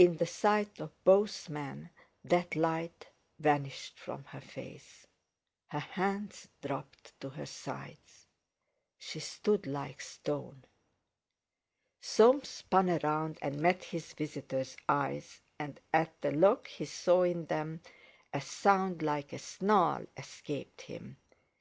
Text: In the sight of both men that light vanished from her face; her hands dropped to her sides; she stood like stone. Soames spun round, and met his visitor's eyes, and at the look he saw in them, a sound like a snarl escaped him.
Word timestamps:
In 0.00 0.16
the 0.16 0.26
sight 0.26 0.80
of 0.80 0.90
both 1.04 1.48
men 1.48 1.90
that 2.24 2.56
light 2.56 3.06
vanished 3.38 3.96
from 4.00 4.24
her 4.24 4.40
face; 4.40 5.06
her 5.68 5.78
hands 5.78 6.48
dropped 6.60 7.12
to 7.20 7.28
her 7.28 7.46
sides; 7.46 8.26
she 8.98 9.20
stood 9.20 9.64
like 9.68 10.00
stone. 10.00 10.64
Soames 12.00 12.48
spun 12.48 12.98
round, 13.04 13.38
and 13.40 13.60
met 13.60 13.84
his 13.84 14.12
visitor's 14.14 14.76
eyes, 14.88 15.40
and 15.56 15.78
at 15.92 16.20
the 16.20 16.32
look 16.32 16.66
he 16.66 16.84
saw 16.84 17.22
in 17.22 17.46
them, 17.46 17.80
a 18.32 18.40
sound 18.40 19.02
like 19.02 19.32
a 19.32 19.38
snarl 19.38 20.04
escaped 20.16 20.80
him. 20.80 21.16